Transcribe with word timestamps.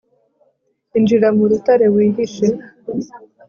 injira 0.97 1.27
mu 1.37 1.43
rutare 1.51 1.85
wihishe 1.93 2.47